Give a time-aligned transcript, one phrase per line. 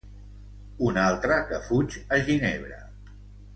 [0.87, 2.81] Un altre que fuig a Ginebra!